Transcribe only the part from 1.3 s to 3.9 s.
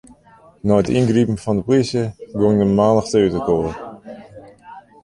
fan 'e polysje gong de mannichte útinoar.